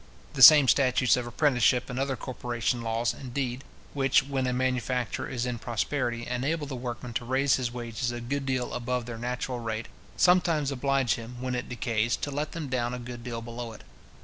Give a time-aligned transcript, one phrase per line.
[0.33, 3.63] The same statutes of apprenticeship and other corporation laws, indeed,
[3.93, 8.19] which, when a manufacture is in prosperity, enable the workman to raise his wages a
[8.19, 12.67] good deal above their natural rate, sometimes oblige him, when it decays, to let them
[12.67, 13.83] down a good deal below it.